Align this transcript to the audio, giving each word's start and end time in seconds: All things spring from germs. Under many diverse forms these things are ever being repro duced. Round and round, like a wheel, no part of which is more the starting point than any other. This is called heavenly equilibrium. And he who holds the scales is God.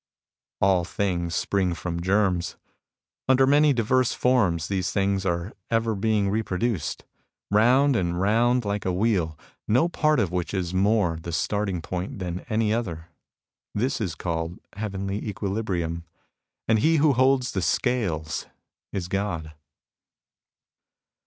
All 0.59 0.83
things 0.83 1.35
spring 1.35 1.75
from 1.75 2.01
germs. 2.01 2.57
Under 3.29 3.45
many 3.45 3.71
diverse 3.71 4.13
forms 4.13 4.67
these 4.67 4.91
things 4.91 5.27
are 5.27 5.53
ever 5.69 5.93
being 5.93 6.31
repro 6.31 6.57
duced. 6.59 7.05
Round 7.51 7.95
and 7.95 8.19
round, 8.19 8.65
like 8.65 8.83
a 8.83 8.91
wheel, 8.91 9.37
no 9.67 9.87
part 9.87 10.19
of 10.19 10.31
which 10.31 10.55
is 10.55 10.73
more 10.73 11.19
the 11.21 11.31
starting 11.31 11.83
point 11.83 12.17
than 12.17 12.39
any 12.49 12.73
other. 12.73 13.09
This 13.75 14.01
is 14.01 14.15
called 14.15 14.57
heavenly 14.73 15.23
equilibrium. 15.23 16.05
And 16.67 16.79
he 16.79 16.95
who 16.95 17.13
holds 17.13 17.51
the 17.51 17.61
scales 17.61 18.47
is 18.91 19.07
God. 19.07 19.53